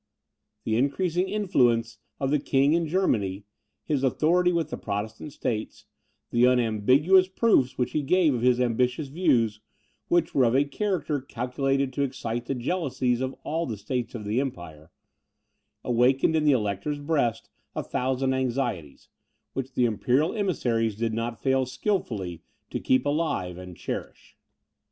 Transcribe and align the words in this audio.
The 0.63 0.77
increasing 0.77 1.29
influence 1.29 1.99
of 2.19 2.31
the 2.31 2.39
king 2.39 2.73
in 2.73 2.87
Germany, 2.87 3.43
his 3.83 4.03
authority 4.03 4.51
with 4.51 4.71
the 4.71 4.77
Protestant 4.79 5.31
states, 5.31 5.85
the 6.31 6.47
unambiguous 6.47 7.27
proofs 7.27 7.77
which 7.77 7.91
he 7.91 8.01
gave 8.01 8.33
of 8.33 8.41
his 8.41 8.59
ambitious 8.59 9.09
views, 9.09 9.61
which 10.07 10.33
were 10.33 10.45
of 10.45 10.55
a 10.55 10.63
character 10.65 11.21
calculated 11.21 11.93
to 11.93 12.01
excite 12.01 12.47
the 12.47 12.55
jealousies 12.55 13.21
of 13.21 13.35
all 13.43 13.67
the 13.67 13.77
states 13.77 14.15
of 14.15 14.25
the 14.25 14.41
Empire, 14.41 14.89
awakened 15.83 16.35
in 16.35 16.45
the 16.45 16.51
Elector's 16.51 16.97
breast 16.97 17.51
a 17.75 17.83
thousand 17.83 18.33
anxieties, 18.33 19.07
which 19.53 19.71
the 19.75 19.85
imperial 19.85 20.33
emissaries 20.33 20.95
did 20.95 21.13
not 21.13 21.39
fail 21.43 21.63
skilfully 21.67 22.41
to 22.71 22.79
keep 22.79 23.05
alive 23.05 23.55
and 23.55 23.77
cherish. 23.77 24.35